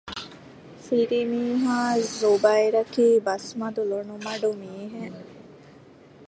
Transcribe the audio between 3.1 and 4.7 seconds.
ބަސްމަދު ލޮނުމަޑު